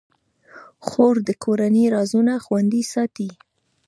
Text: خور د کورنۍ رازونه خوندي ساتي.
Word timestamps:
خور 0.87 1.15
د 1.27 1.29
کورنۍ 1.43 1.85
رازونه 1.95 2.33
خوندي 2.45 2.81
ساتي. 2.93 3.29